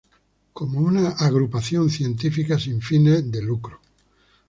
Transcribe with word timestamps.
Como 0.53 0.79
una 0.79 1.09
agrupación 1.09 1.91
científica 1.91 2.57
sin 2.57 2.81
fines 2.81 3.23
lucrativos. 3.23 3.81